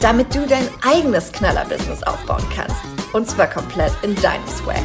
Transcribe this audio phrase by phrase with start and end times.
[0.00, 2.76] damit du dein eigenes Knaller-Business aufbauen kannst.
[3.12, 4.82] Und zwar komplett in deinem Swag.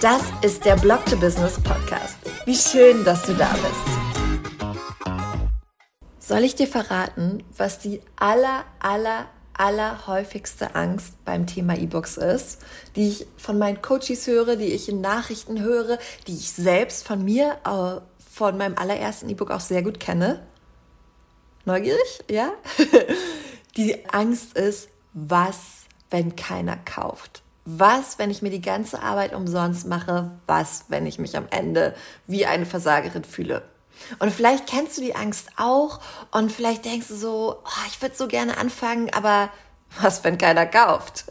[0.00, 2.16] Das ist der Blog to Business Podcast.
[2.46, 4.66] Wie schön, dass du da bist.
[6.18, 12.58] Soll ich dir verraten, was die aller, aller, aller häufigste Angst beim Thema E-Books ist,
[12.96, 17.24] die ich von meinen Coaches höre, die ich in Nachrichten höre, die ich selbst von
[17.24, 18.00] mir, äh,
[18.32, 20.46] von meinem allerersten E-Book auch sehr gut kenne?
[21.64, 22.24] Neugierig?
[22.30, 22.52] Ja?
[23.76, 27.42] Die Angst ist, was, wenn keiner kauft?
[27.64, 30.30] Was, wenn ich mir die ganze Arbeit umsonst mache?
[30.46, 31.94] Was, wenn ich mich am Ende
[32.26, 33.62] wie eine Versagerin fühle?
[34.18, 36.00] Und vielleicht kennst du die Angst auch
[36.32, 39.50] und vielleicht denkst du so, oh, ich würde so gerne anfangen, aber
[40.00, 41.24] was, wenn keiner kauft?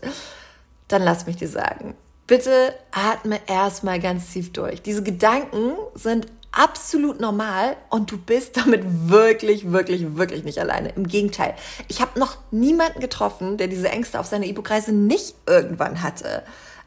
[0.87, 1.95] Dann lass mich dir sagen,
[2.27, 4.81] bitte atme erstmal ganz tief durch.
[4.81, 6.27] Diese Gedanken sind
[6.59, 10.89] absolut normal und du bist damit wirklich, wirklich, wirklich nicht alleine.
[10.89, 11.55] Im Gegenteil,
[11.87, 16.43] ich habe noch niemanden getroffen, der diese Ängste auf seiner E-Book-Reise nicht irgendwann hatte.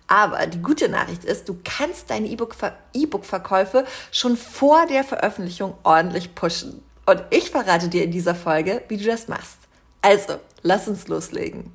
[0.09, 6.83] Aber die gute Nachricht ist, du kannst deine E-Book-Verkäufe schon vor der Veröffentlichung ordentlich pushen.
[7.07, 9.57] Und ich verrate dir in dieser Folge, wie du das machst.
[10.03, 11.73] Also, lass uns loslegen.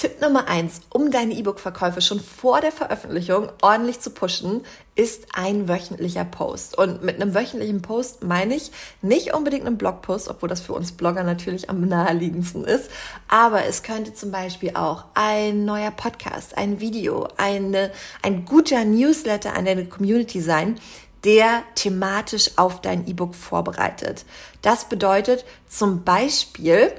[0.00, 4.62] Tipp Nummer eins, um deine E-Book-Verkäufe schon vor der Veröffentlichung ordentlich zu pushen,
[4.94, 6.78] ist ein wöchentlicher Post.
[6.78, 10.92] Und mit einem wöchentlichen Post meine ich nicht unbedingt einen Blogpost, obwohl das für uns
[10.92, 12.90] Blogger natürlich am naheliegendsten ist.
[13.28, 17.90] Aber es könnte zum Beispiel auch ein neuer Podcast, ein Video, eine,
[18.22, 20.80] ein guter Newsletter an deine Community sein,
[21.24, 24.24] der thematisch auf dein E-Book vorbereitet.
[24.62, 26.90] Das bedeutet zum Beispiel,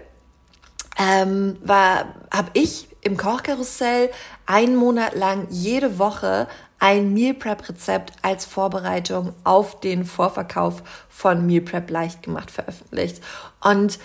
[0.99, 4.09] ähm, war habe ich im Kochkarussell
[4.45, 6.47] einen Monat lang jede Woche
[6.79, 13.21] ein Meal Prep Rezept als Vorbereitung auf den Vorverkauf von Meal Prep leicht gemacht veröffentlicht.
[13.63, 13.99] Und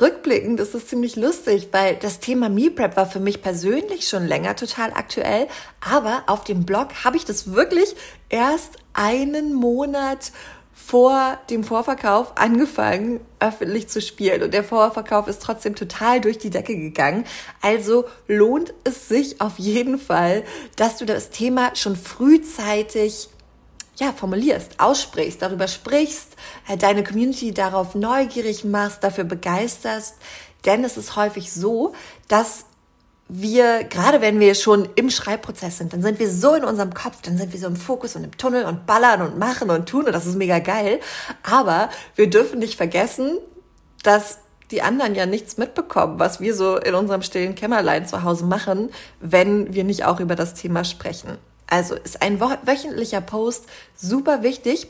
[0.00, 4.26] rückblickend ist es ziemlich lustig, weil das Thema Meal Prep war für mich persönlich schon
[4.26, 5.46] länger total aktuell,
[5.80, 7.94] aber auf dem Blog habe ich das wirklich
[8.28, 10.32] erst einen Monat
[10.86, 14.42] vor dem Vorverkauf angefangen, öffentlich zu spielen.
[14.42, 17.24] Und der Vorverkauf ist trotzdem total durch die Decke gegangen.
[17.62, 20.44] Also lohnt es sich auf jeden Fall,
[20.76, 23.30] dass du das Thema schon frühzeitig
[23.96, 26.36] ja, formulierst, aussprichst, darüber sprichst,
[26.68, 30.16] äh, deine Community darauf neugierig machst, dafür begeisterst.
[30.66, 31.94] Denn es ist häufig so,
[32.28, 32.66] dass
[33.28, 37.22] wir, gerade wenn wir schon im Schreibprozess sind, dann sind wir so in unserem Kopf,
[37.22, 40.04] dann sind wir so im Fokus und im Tunnel und ballern und machen und tun
[40.04, 41.00] und das ist mega geil.
[41.42, 43.38] Aber wir dürfen nicht vergessen,
[44.02, 44.38] dass
[44.70, 48.90] die anderen ja nichts mitbekommen, was wir so in unserem stillen Kämmerlein zu Hause machen,
[49.20, 51.38] wenn wir nicht auch über das Thema sprechen.
[51.66, 54.88] Also ist ein wöchentlicher Post super wichtig.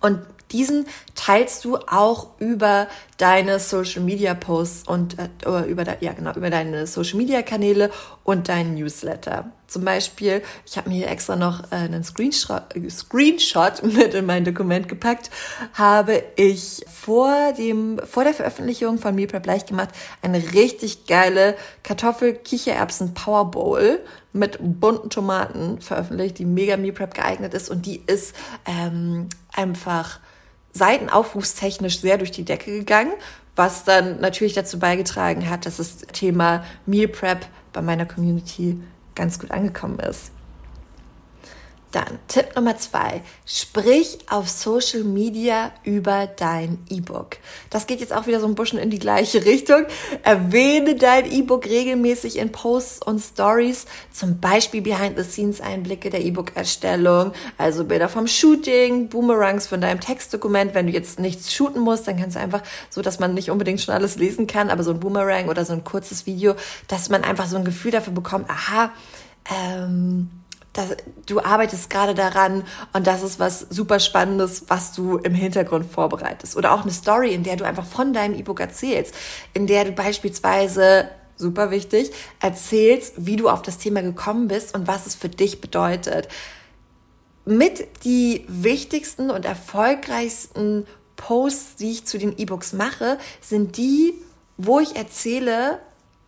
[0.00, 0.20] Und
[0.52, 2.88] diesen teilst du auch über
[3.18, 7.90] deine Social Media Posts und äh, über de, ja genau über deine Social Media Kanäle
[8.24, 9.52] und deinen Newsletter.
[9.66, 14.26] Zum Beispiel, ich habe mir hier extra noch äh, einen Screenshot, äh, Screenshot mit in
[14.26, 15.30] mein Dokument gepackt,
[15.74, 19.90] habe ich vor dem vor der Veröffentlichung von Meal Prep leicht gemacht
[20.22, 24.00] eine richtig geile Kartoffel Kichererbsen Power Bowl
[24.32, 28.34] mit bunten Tomaten veröffentlicht, die mega Meal Prep geeignet ist und die ist
[28.64, 30.20] ähm, einfach
[30.80, 33.12] seitenaufrufstechnisch sehr durch die Decke gegangen,
[33.54, 38.80] was dann natürlich dazu beigetragen hat, dass das Thema Meal Prep bei meiner Community
[39.14, 40.32] ganz gut angekommen ist.
[41.92, 47.38] Dann Tipp Nummer zwei, sprich auf Social Media über dein E-Book.
[47.68, 49.86] Das geht jetzt auch wieder so ein bisschen in die gleiche Richtung.
[50.22, 58.08] Erwähne dein E-Book regelmäßig in Posts und Stories, zum Beispiel Behind-the-Scenes-Einblicke der E-Book-Erstellung, also Bilder
[58.08, 60.74] vom Shooting, Boomerangs von deinem Textdokument.
[60.74, 63.80] Wenn du jetzt nichts shooten musst, dann kannst du einfach so, dass man nicht unbedingt
[63.80, 66.54] schon alles lesen kann, aber so ein Boomerang oder so ein kurzes Video,
[66.86, 68.92] dass man einfach so ein Gefühl dafür bekommt, aha,
[69.50, 70.30] ähm,
[70.72, 70.96] das,
[71.26, 76.56] du arbeitest gerade daran und das ist was super Spannendes, was du im Hintergrund vorbereitest.
[76.56, 79.14] Oder auch eine Story, in der du einfach von deinem E-Book erzählst,
[79.52, 84.86] in der du beispielsweise super wichtig, erzählst, wie du auf das Thema gekommen bist und
[84.86, 86.28] was es für dich bedeutet.
[87.44, 90.86] Mit die wichtigsten und erfolgreichsten
[91.16, 94.14] Posts, die ich zu den E-Books mache, sind die,
[94.56, 95.80] wo ich erzähle,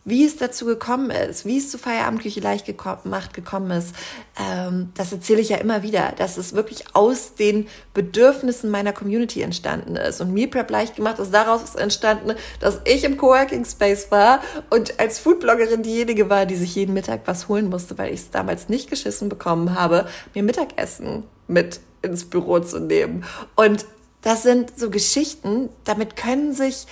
[0.05, 3.95] wie es dazu gekommen ist, wie es zu Feierabendküche leicht gemacht gekommen ist,
[4.39, 9.43] ähm, das erzähle ich ja immer wieder, dass es wirklich aus den Bedürfnissen meiner Community
[9.43, 10.21] entstanden ist.
[10.21, 14.41] Und Meal Prep leicht gemacht ist daraus entstanden, dass ich im Coworking Space war
[14.71, 18.31] und als Foodbloggerin diejenige war, die sich jeden Mittag was holen musste, weil ich es
[18.31, 23.25] damals nicht geschissen bekommen habe, mir Mittagessen mit ins Büro zu nehmen.
[23.55, 23.87] Und
[24.23, 26.87] das sind so Geschichten, damit können sich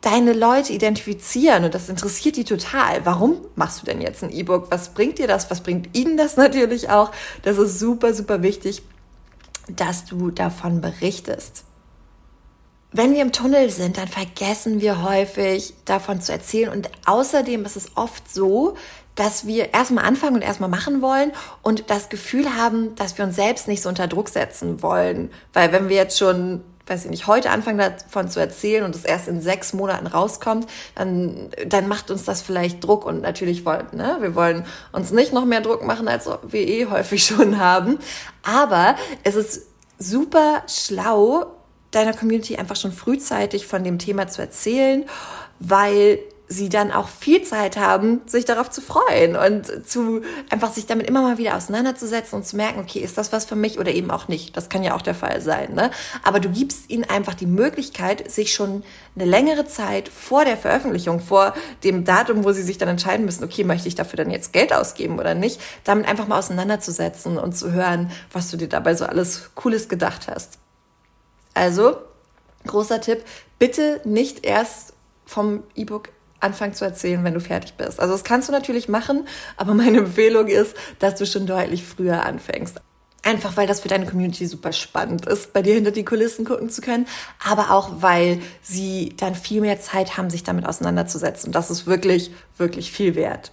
[0.00, 3.04] deine Leute identifizieren und das interessiert die total.
[3.04, 4.70] Warum machst du denn jetzt ein E-Book?
[4.70, 5.50] Was bringt dir das?
[5.50, 7.10] Was bringt ihnen das natürlich auch?
[7.42, 8.82] Das ist super, super wichtig,
[9.68, 11.64] dass du davon berichtest.
[12.92, 17.76] Wenn wir im Tunnel sind, dann vergessen wir häufig davon zu erzählen und außerdem ist
[17.76, 18.76] es oft so,
[19.16, 21.32] dass wir erstmal anfangen und erstmal machen wollen
[21.62, 25.30] und das Gefühl haben, dass wir uns selbst nicht so unter Druck setzen wollen.
[25.52, 29.04] Weil wenn wir jetzt schon, weiß ich nicht, heute anfangen davon zu erzählen und es
[29.04, 33.86] erst in sechs Monaten rauskommt, dann, dann macht uns das vielleicht Druck und natürlich wollen,
[33.92, 37.98] ne, wir wollen uns nicht noch mehr Druck machen, als wir eh häufig schon haben.
[38.42, 39.62] Aber es ist
[39.98, 41.46] super schlau,
[41.90, 45.04] deiner Community einfach schon frühzeitig von dem Thema zu erzählen,
[45.58, 50.86] weil sie dann auch viel Zeit haben, sich darauf zu freuen und zu einfach sich
[50.86, 53.92] damit immer mal wieder auseinanderzusetzen und zu merken, okay, ist das was für mich oder
[53.92, 54.56] eben auch nicht.
[54.56, 55.74] Das kann ja auch der Fall sein.
[55.74, 55.90] Ne?
[56.22, 58.84] Aber du gibst ihnen einfach die Möglichkeit, sich schon
[59.16, 63.42] eine längere Zeit vor der Veröffentlichung, vor dem Datum, wo sie sich dann entscheiden müssen,
[63.42, 67.56] okay, möchte ich dafür dann jetzt Geld ausgeben oder nicht, damit einfach mal auseinanderzusetzen und
[67.56, 70.58] zu hören, was du dir dabei so alles Cooles gedacht hast.
[71.54, 71.96] Also,
[72.66, 73.24] großer Tipp,
[73.58, 74.92] bitte nicht erst
[75.24, 76.10] vom E-Book
[76.46, 78.00] anfangen zu erzählen, wenn du fertig bist.
[78.00, 79.26] Also das kannst du natürlich machen,
[79.56, 82.80] aber meine Empfehlung ist, dass du schon deutlich früher anfängst.
[83.22, 86.70] Einfach weil das für deine Community super spannend ist, bei dir hinter die Kulissen gucken
[86.70, 87.08] zu können,
[87.44, 91.48] aber auch weil sie dann viel mehr Zeit haben, sich damit auseinanderzusetzen.
[91.48, 93.50] Und das ist wirklich, wirklich viel wert.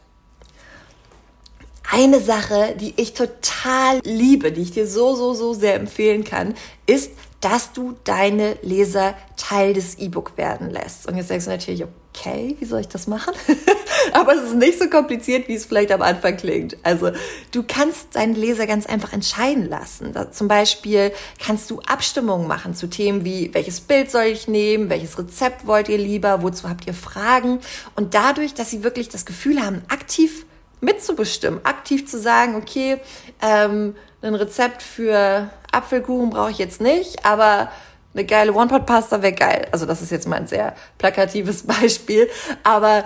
[1.91, 6.53] Eine Sache, die ich total liebe, die ich dir so, so, so sehr empfehlen kann,
[6.85, 7.11] ist,
[7.41, 11.07] dass du deine Leser Teil des E-Book werden lässt.
[11.07, 11.83] Und jetzt denkst du natürlich,
[12.15, 13.33] okay, wie soll ich das machen?
[14.13, 16.77] Aber es ist nicht so kompliziert, wie es vielleicht am Anfang klingt.
[16.83, 17.11] Also
[17.51, 20.13] du kannst deinen Leser ganz einfach entscheiden lassen.
[20.13, 21.11] Da, zum Beispiel
[21.43, 25.89] kannst du Abstimmungen machen zu Themen wie, welches Bild soll ich nehmen, welches Rezept wollt
[25.89, 27.59] ihr lieber, wozu habt ihr Fragen?
[27.95, 30.45] Und dadurch, dass sie wirklich das Gefühl haben, aktiv
[30.81, 32.97] mitzubestimmen, aktiv zu sagen, okay,
[33.41, 37.71] ähm, ein Rezept für Apfelkuchen brauche ich jetzt nicht, aber
[38.13, 39.67] eine geile One-Pot-Pasta wäre geil.
[39.71, 42.29] Also das ist jetzt mal ein sehr plakatives Beispiel,
[42.63, 43.03] aber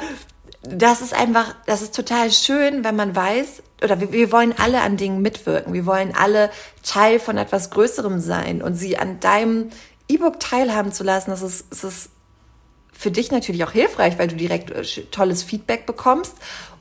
[0.61, 4.81] das ist einfach, das ist total schön, wenn man weiß, oder wir, wir wollen alle
[4.81, 5.73] an Dingen mitwirken.
[5.73, 6.49] Wir wollen alle
[6.83, 9.69] Teil von etwas Größerem sein und sie an deinem
[10.09, 11.29] E-Book teilhaben zu lassen.
[11.29, 12.09] Das ist, das ist
[12.91, 16.35] für dich natürlich auch hilfreich, weil du direkt äh, tolles Feedback bekommst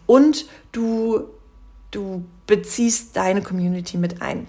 [0.07, 1.25] und du,
[1.91, 4.49] du beziehst deine Community mit ein.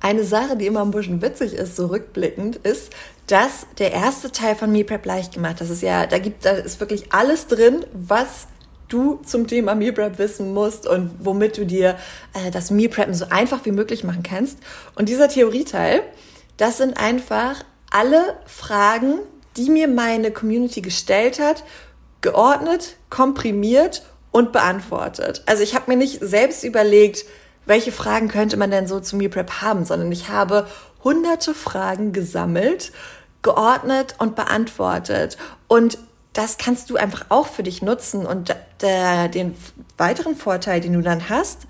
[0.00, 2.92] Eine Sache, die immer ein bisschen witzig ist, so rückblickend, ist,
[3.26, 6.50] dass der erste Teil von Meal Prep leicht gemacht, das ist ja, da gibt, da
[6.50, 8.46] ist wirklich alles drin, was
[8.88, 11.96] du zum Thema Meal Prep wissen musst und womit du dir
[12.34, 14.58] äh, das Meal Preppen so einfach wie möglich machen kannst.
[14.94, 16.02] Und dieser Theorieteil,
[16.56, 19.18] das sind einfach alle Fragen,
[19.56, 21.64] die mir meine Community gestellt hat,
[22.20, 25.42] geordnet, komprimiert und beantwortet.
[25.46, 27.24] Also ich habe mir nicht selbst überlegt,
[27.66, 30.66] welche Fragen könnte man denn so zu Meal Prep haben, sondern ich habe
[31.04, 32.92] hunderte Fragen gesammelt,
[33.42, 35.36] geordnet und beantwortet.
[35.68, 35.98] Und
[36.32, 38.26] das kannst du einfach auch für dich nutzen.
[38.26, 39.54] Und der, den
[39.96, 41.66] weiteren Vorteil, den du dann hast,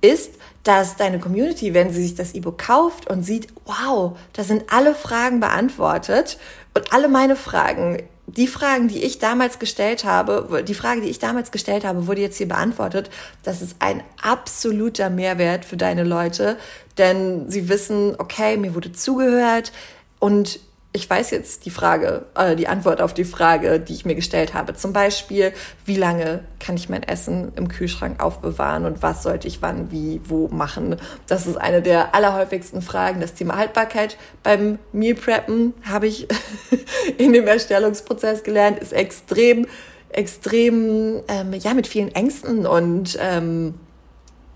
[0.00, 4.72] ist, dass deine Community, wenn sie sich das E-Book kauft und sieht, wow, da sind
[4.72, 6.38] alle Fragen beantwortet
[6.74, 11.18] und alle meine Fragen die Fragen, die ich damals gestellt habe, die Frage, die ich
[11.18, 13.08] damals gestellt habe, wurde jetzt hier beantwortet.
[13.42, 16.56] Das ist ein absoluter Mehrwert für deine Leute,
[16.98, 19.72] denn sie wissen, okay, mir wurde zugehört
[20.18, 20.58] und
[20.96, 24.54] ich weiß jetzt die Frage, äh, die Antwort auf die Frage, die ich mir gestellt
[24.54, 24.74] habe.
[24.74, 25.52] Zum Beispiel,
[25.84, 30.20] wie lange kann ich mein Essen im Kühlschrank aufbewahren und was sollte ich wann, wie,
[30.24, 30.96] wo machen?
[31.26, 33.20] Das ist eine der allerhäufigsten Fragen.
[33.20, 36.26] Das Thema Haltbarkeit beim Meal Preppen habe ich
[37.18, 39.66] in dem Erstellungsprozess gelernt, ist extrem,
[40.08, 43.74] extrem, ähm, ja, mit vielen Ängsten und ähm,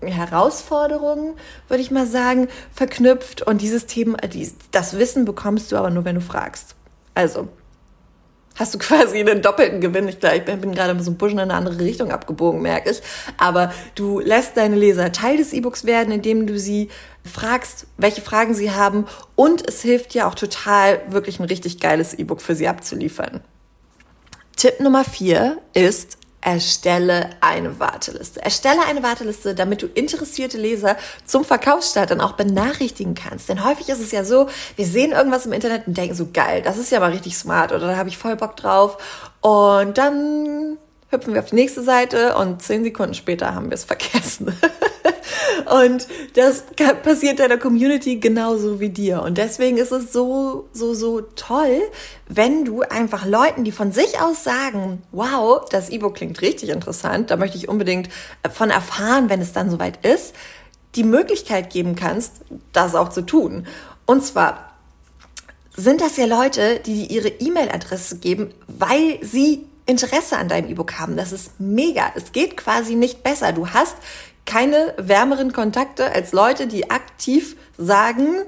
[0.01, 1.35] Herausforderungen,
[1.67, 3.41] würde ich mal sagen, verknüpft.
[3.41, 4.17] Und dieses Thema,
[4.71, 6.75] das Wissen bekommst du aber nur, wenn du fragst.
[7.13, 7.47] Also,
[8.55, 10.07] hast du quasi einen doppelten Gewinn.
[10.07, 13.01] Ich, ich bin gerade so ein bisschen in eine andere Richtung abgebogen, merke ich.
[13.37, 16.89] Aber du lässt deine Leser Teil des E-Books werden, indem du sie
[17.23, 19.05] fragst, welche Fragen sie haben.
[19.35, 23.41] Und es hilft dir auch total, wirklich ein richtig geiles E-Book für sie abzuliefern.
[24.55, 28.41] Tipp Nummer vier ist, erstelle eine Warteliste.
[28.41, 33.47] Erstelle eine Warteliste, damit du interessierte Leser zum Verkaufsstart dann auch benachrichtigen kannst.
[33.47, 36.61] Denn häufig ist es ja so, wir sehen irgendwas im Internet und denken so, geil,
[36.63, 38.97] das ist ja mal richtig smart oder da habe ich voll Bock drauf.
[39.41, 40.77] Und dann
[41.11, 44.47] hüpfen wir auf die nächste Seite und zehn Sekunden später haben wir es vergessen.
[45.85, 46.63] und das
[47.03, 49.21] passiert deiner Community genauso wie dir.
[49.21, 51.81] Und deswegen ist es so, so, so toll,
[52.27, 57.29] wenn du einfach Leuten, die von sich aus sagen, wow, das E-Book klingt richtig interessant,
[57.29, 58.09] da möchte ich unbedingt
[58.49, 60.33] von erfahren, wenn es dann soweit ist,
[60.95, 62.41] die Möglichkeit geben kannst,
[62.71, 63.67] das auch zu tun.
[64.05, 64.71] Und zwar
[65.75, 71.17] sind das ja Leute, die ihre E-Mail-Adresse geben, weil sie Interesse an deinem E-Book haben.
[71.17, 72.11] Das ist mega.
[72.15, 73.51] Es geht quasi nicht besser.
[73.53, 73.95] Du hast
[74.45, 78.43] keine wärmeren Kontakte als Leute, die aktiv sagen,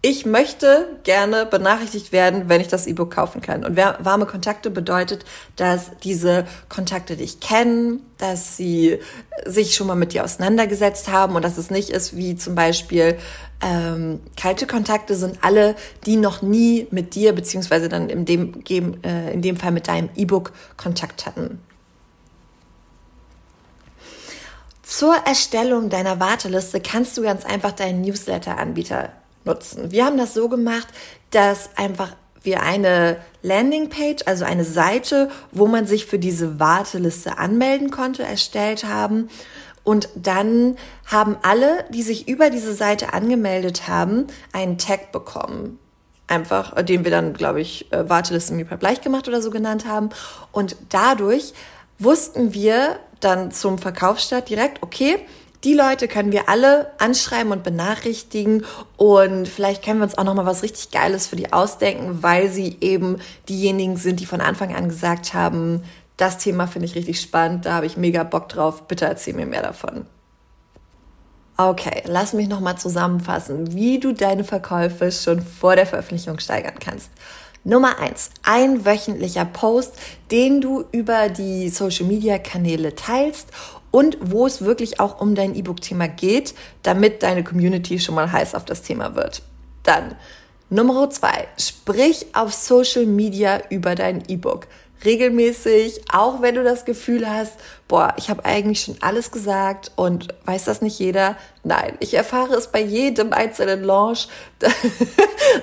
[0.00, 3.64] ich möchte gerne benachrichtigt werden, wenn ich das E-Book kaufen kann.
[3.64, 5.24] Und warme Kontakte bedeutet,
[5.56, 9.00] dass diese Kontakte dich kennen, dass sie
[9.44, 13.18] sich schon mal mit dir auseinandergesetzt haben und dass es nicht ist wie zum Beispiel
[13.60, 15.74] ähm, kalte Kontakte sind alle,
[16.06, 18.62] die noch nie mit dir beziehungsweise dann in dem,
[19.02, 21.60] äh, in dem Fall mit deinem E-Book Kontakt hatten.
[24.84, 29.12] Zur Erstellung deiner Warteliste kannst du ganz einfach deinen Newsletter-Anbieter
[29.48, 29.90] nutzen.
[29.90, 30.86] Wir haben das so gemacht,
[31.30, 37.90] dass einfach wir eine Landingpage, also eine Seite, wo man sich für diese Warteliste anmelden
[37.90, 39.28] konnte, erstellt haben.
[39.82, 40.76] Und dann
[41.06, 45.78] haben alle, die sich über diese Seite angemeldet haben, einen Tag bekommen.
[46.26, 50.10] Einfach, den wir dann, glaube ich, äh, Warteliste im gleich gemacht oder so genannt haben.
[50.52, 51.54] Und dadurch
[51.98, 55.18] wussten wir dann zum Verkaufsstart direkt, okay,
[55.64, 58.64] die Leute können wir alle anschreiben und benachrichtigen
[58.96, 62.48] und vielleicht können wir uns auch noch mal was richtig Geiles für die ausdenken, weil
[62.48, 65.82] sie eben diejenigen sind, die von Anfang an gesagt haben,
[66.16, 69.46] das Thema finde ich richtig spannend, da habe ich mega Bock drauf, bitte erzähl mir
[69.46, 70.06] mehr davon.
[71.56, 76.78] Okay, lass mich noch mal zusammenfassen, wie du deine Verkäufe schon vor der Veröffentlichung steigern
[76.78, 77.10] kannst.
[77.64, 79.94] Nummer eins, ein wöchentlicher Post,
[80.30, 83.48] den du über die Social Media Kanäle teilst
[83.90, 88.54] und wo es wirklich auch um dein E-Book-Thema geht, damit deine Community schon mal heiß
[88.54, 89.42] auf das Thema wird.
[89.82, 90.16] Dann
[90.70, 94.66] Nummer zwei, sprich auf Social Media über dein E-Book
[95.04, 97.54] regelmäßig, auch wenn du das Gefühl hast,
[97.88, 101.36] boah, ich habe eigentlich schon alles gesagt und weiß das nicht jeder.
[101.64, 104.28] Nein, ich erfahre es bei jedem einzelnen Launch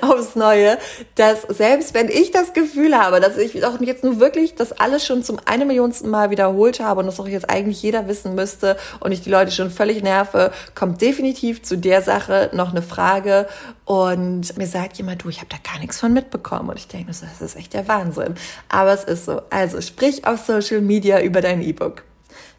[0.02, 0.78] aufs Neue,
[1.16, 5.06] dass selbst wenn ich das Gefühl habe, dass ich auch jetzt nur wirklich das alles
[5.06, 8.76] schon zum eine Millionsten Mal wiederholt habe und das auch jetzt eigentlich jeder wissen müsste
[9.00, 13.48] und ich die Leute schon völlig nerve, kommt definitiv zu der Sache noch eine Frage
[13.86, 17.08] und mir sagt jemand, du, ich habe da gar nichts von mitbekommen und ich denke,
[17.08, 18.34] das ist echt der Wahnsinn.
[18.68, 19.42] Aber es ist so.
[19.52, 22.04] Also sprich auf Social Media über dein E-Book.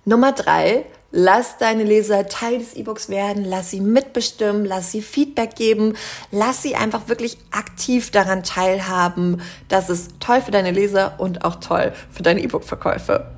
[0.09, 5.57] Nummer drei, lass deine Leser Teil des E-Books werden, lass sie mitbestimmen, lass sie Feedback
[5.57, 5.95] geben,
[6.31, 9.43] lass sie einfach wirklich aktiv daran teilhaben.
[9.67, 13.33] Das ist toll für deine Leser und auch toll für deine E-Book-Verkäufe.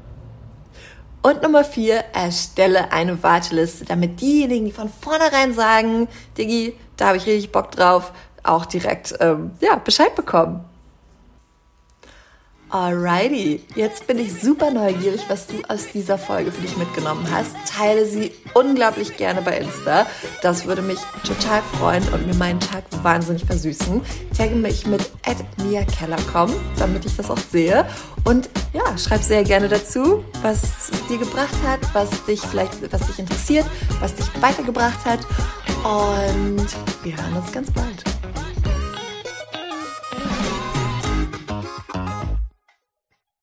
[1.23, 6.07] Und Nummer vier, erstelle eine Warteliste, damit diejenigen, die von vornherein sagen,
[6.37, 10.68] Diggi, da habe ich richtig Bock drauf, auch direkt ähm, ja, Bescheid bekommen.
[12.71, 17.57] Alrighty, jetzt bin ich super neugierig, was du aus dieser Folge für dich mitgenommen hast.
[17.67, 20.07] Teile sie unglaublich gerne bei Insta.
[20.43, 24.03] Das würde mich total freuen und mir meinen Tag wahnsinnig versüßen.
[24.37, 25.01] Tagge mich mit
[25.57, 27.87] @miakellercom, damit ich das auch sehe.
[28.25, 33.07] Und ja, schreib sehr gerne dazu, was es dir gebracht hat, was dich vielleicht, was
[33.07, 33.65] dich interessiert,
[34.01, 35.21] was dich weitergebracht hat.
[35.85, 36.67] Und
[37.03, 38.05] wir hören uns ganz bald.